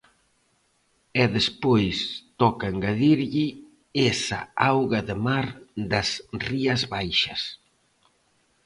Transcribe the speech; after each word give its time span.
E 1.21 1.23
despois 1.37 1.97
toca 2.41 2.65
engadirlle 2.73 3.47
esa 4.11 4.39
auga 4.71 4.99
de 5.07 5.15
mar 5.25 5.47
das 5.91 6.09
Rías 6.47 6.81
Baixas. 6.93 7.41